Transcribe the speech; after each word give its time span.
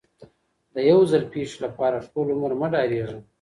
د 0.73 0.75
یو 0.91 0.99
ځل 1.11 1.23
پیښې 1.33 1.57
لپاره 1.65 2.05
ټول 2.11 2.27
عمر 2.35 2.51
مه 2.59 2.67
ډارېږه. 2.73 3.19